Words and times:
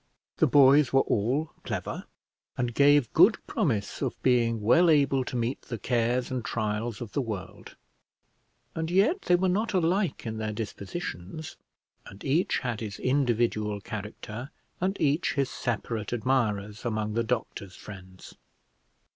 The 0.37 0.47
boys 0.47 0.91
were 0.91 1.01
all 1.01 1.51
clever, 1.63 2.05
and 2.57 2.73
gave 2.73 3.13
good 3.13 3.37
promise 3.45 4.01
of 4.01 4.19
being 4.23 4.59
well 4.59 4.89
able 4.89 5.23
to 5.25 5.35
meet 5.35 5.61
the 5.61 5.77
cares 5.77 6.31
and 6.31 6.43
trials 6.43 7.01
of 7.01 7.11
the 7.11 7.21
world; 7.21 7.75
and 8.73 8.89
yet 8.89 9.21
they 9.21 9.35
were 9.35 9.47
not 9.47 9.73
alike 9.75 10.25
in 10.25 10.39
their 10.39 10.53
dispositions, 10.53 11.55
and 12.07 12.25
each 12.25 12.57
had 12.61 12.79
his 12.79 12.97
individual 12.97 13.79
character, 13.79 14.49
and 14.79 14.99
each 14.99 15.35
his 15.35 15.51
separate 15.51 16.11
admirers 16.11 16.83
among 16.83 17.13
the 17.13 17.23
doctor's 17.23 17.75
friends. 17.75 18.33